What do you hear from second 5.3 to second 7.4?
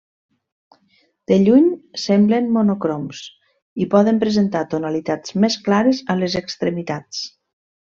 més clares a les extremitats.